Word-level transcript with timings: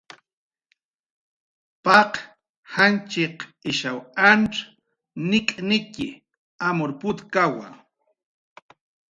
Paq 1.83 2.11
janchiq 2.73 3.37
ishaw 3.71 3.99
antz 4.31 4.53
nik'nitxi, 5.29 6.07
amur 6.67 6.91
putkawa 6.99 7.67